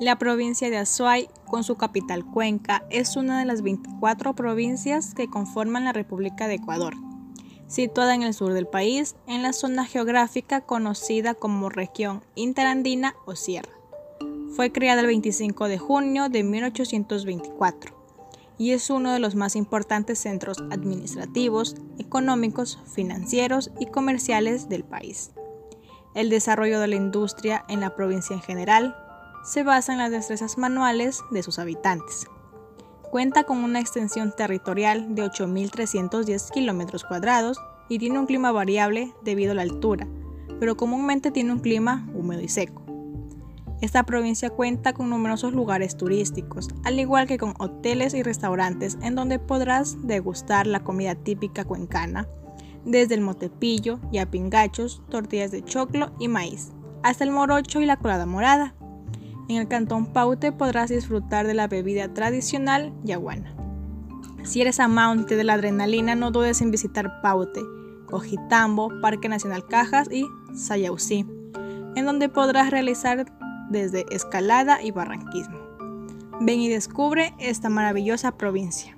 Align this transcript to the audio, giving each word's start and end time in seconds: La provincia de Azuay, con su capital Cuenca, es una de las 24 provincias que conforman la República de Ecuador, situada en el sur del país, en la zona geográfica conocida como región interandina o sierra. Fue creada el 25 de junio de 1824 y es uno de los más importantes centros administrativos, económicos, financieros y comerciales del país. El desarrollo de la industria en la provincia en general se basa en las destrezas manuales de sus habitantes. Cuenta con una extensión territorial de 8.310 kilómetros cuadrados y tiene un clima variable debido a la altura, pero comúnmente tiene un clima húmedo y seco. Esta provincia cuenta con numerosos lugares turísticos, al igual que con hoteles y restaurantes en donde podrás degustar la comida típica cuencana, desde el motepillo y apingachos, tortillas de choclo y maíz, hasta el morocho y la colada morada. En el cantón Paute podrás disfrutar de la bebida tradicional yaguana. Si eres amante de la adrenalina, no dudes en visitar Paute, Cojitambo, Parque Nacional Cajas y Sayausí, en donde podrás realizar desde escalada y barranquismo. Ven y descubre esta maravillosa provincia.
La 0.00 0.16
provincia 0.16 0.70
de 0.70 0.78
Azuay, 0.78 1.28
con 1.44 1.62
su 1.62 1.76
capital 1.76 2.24
Cuenca, 2.24 2.86
es 2.88 3.16
una 3.16 3.38
de 3.38 3.44
las 3.44 3.60
24 3.60 4.34
provincias 4.34 5.12
que 5.14 5.28
conforman 5.28 5.84
la 5.84 5.92
República 5.92 6.48
de 6.48 6.54
Ecuador, 6.54 6.94
situada 7.66 8.14
en 8.14 8.22
el 8.22 8.32
sur 8.32 8.54
del 8.54 8.66
país, 8.66 9.14
en 9.26 9.42
la 9.42 9.52
zona 9.52 9.84
geográfica 9.84 10.62
conocida 10.62 11.34
como 11.34 11.68
región 11.68 12.24
interandina 12.34 13.14
o 13.26 13.36
sierra. 13.36 13.74
Fue 14.56 14.72
creada 14.72 15.02
el 15.02 15.06
25 15.06 15.68
de 15.68 15.76
junio 15.76 16.30
de 16.30 16.44
1824 16.44 17.94
y 18.56 18.70
es 18.70 18.88
uno 18.88 19.12
de 19.12 19.18
los 19.18 19.34
más 19.34 19.54
importantes 19.54 20.18
centros 20.18 20.64
administrativos, 20.70 21.76
económicos, 21.98 22.78
financieros 22.86 23.70
y 23.78 23.84
comerciales 23.84 24.70
del 24.70 24.82
país. 24.82 25.32
El 26.14 26.30
desarrollo 26.30 26.80
de 26.80 26.88
la 26.88 26.96
industria 26.96 27.66
en 27.68 27.80
la 27.80 27.94
provincia 27.94 28.34
en 28.34 28.40
general 28.40 28.96
se 29.44 29.62
basa 29.62 29.92
en 29.92 29.98
las 29.98 30.10
destrezas 30.10 30.58
manuales 30.58 31.20
de 31.30 31.42
sus 31.42 31.58
habitantes. 31.58 32.28
Cuenta 33.10 33.44
con 33.44 33.58
una 33.64 33.80
extensión 33.80 34.32
territorial 34.36 35.14
de 35.14 35.24
8.310 35.24 36.50
kilómetros 36.50 37.04
cuadrados 37.04 37.58
y 37.88 37.98
tiene 37.98 38.18
un 38.18 38.26
clima 38.26 38.52
variable 38.52 39.14
debido 39.22 39.52
a 39.52 39.56
la 39.56 39.62
altura, 39.62 40.06
pero 40.60 40.76
comúnmente 40.76 41.30
tiene 41.30 41.52
un 41.52 41.58
clima 41.58 42.08
húmedo 42.14 42.40
y 42.40 42.48
seco. 42.48 42.82
Esta 43.80 44.02
provincia 44.02 44.50
cuenta 44.50 44.92
con 44.92 45.08
numerosos 45.08 45.54
lugares 45.54 45.96
turísticos, 45.96 46.68
al 46.84 47.00
igual 47.00 47.26
que 47.26 47.38
con 47.38 47.54
hoteles 47.58 48.12
y 48.12 48.22
restaurantes 48.22 48.98
en 49.00 49.14
donde 49.14 49.38
podrás 49.38 50.06
degustar 50.06 50.66
la 50.66 50.80
comida 50.80 51.14
típica 51.14 51.64
cuencana, 51.64 52.28
desde 52.84 53.14
el 53.14 53.22
motepillo 53.22 53.98
y 54.12 54.18
apingachos, 54.18 55.02
tortillas 55.08 55.50
de 55.50 55.64
choclo 55.64 56.12
y 56.18 56.28
maíz, 56.28 56.72
hasta 57.02 57.24
el 57.24 57.30
morocho 57.30 57.80
y 57.80 57.86
la 57.86 57.96
colada 57.96 58.26
morada. 58.26 58.74
En 59.50 59.56
el 59.56 59.66
cantón 59.66 60.06
Paute 60.06 60.52
podrás 60.52 60.90
disfrutar 60.90 61.44
de 61.44 61.54
la 61.54 61.66
bebida 61.66 62.14
tradicional 62.14 62.92
yaguana. 63.02 63.52
Si 64.44 64.60
eres 64.60 64.78
amante 64.78 65.34
de 65.34 65.42
la 65.42 65.54
adrenalina, 65.54 66.14
no 66.14 66.30
dudes 66.30 66.60
en 66.60 66.70
visitar 66.70 67.20
Paute, 67.20 67.60
Cojitambo, 68.06 68.92
Parque 69.00 69.28
Nacional 69.28 69.66
Cajas 69.66 70.08
y 70.08 70.24
Sayausí, 70.54 71.26
en 71.96 72.06
donde 72.06 72.28
podrás 72.28 72.70
realizar 72.70 73.26
desde 73.70 74.06
escalada 74.14 74.84
y 74.84 74.92
barranquismo. 74.92 75.58
Ven 76.40 76.60
y 76.60 76.68
descubre 76.68 77.34
esta 77.40 77.68
maravillosa 77.70 78.38
provincia. 78.38 78.96